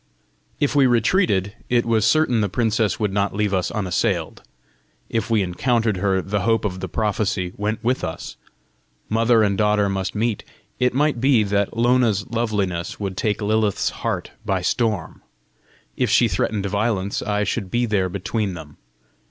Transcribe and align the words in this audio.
If 0.59 0.75
we 0.75 0.87
retreated, 0.87 1.53
it 1.69 1.85
was 1.85 2.07
certain 2.07 2.41
the 2.41 2.49
princess 2.49 2.99
would 2.99 3.13
not 3.13 3.35
leave 3.35 3.53
us 3.53 3.69
unassailed! 3.69 4.41
if 5.09 5.29
we 5.29 5.43
encountered 5.43 5.97
her, 5.97 6.23
the 6.23 6.39
hope 6.41 6.65
of 6.65 6.79
the 6.79 6.89
prophecy 6.89 7.53
went 7.55 7.83
with 7.83 8.03
us! 8.03 8.35
Mother 9.09 9.43
and 9.43 9.55
daughter 9.55 9.89
must 9.89 10.15
meet: 10.15 10.43
it 10.79 10.95
might 10.95 11.21
be 11.21 11.43
that 11.43 11.77
Lona's 11.77 12.27
loveliness 12.31 12.99
would 12.99 13.15
take 13.15 13.43
Lilith's 13.43 13.91
heart 14.01 14.31
by 14.43 14.63
storm! 14.63 15.21
if 15.95 16.09
she 16.09 16.27
threatened 16.27 16.65
violence, 16.65 17.21
I 17.21 17.43
should 17.43 17.69
be 17.69 17.85
there 17.85 18.09
between 18.09 18.55
them! 18.55 18.77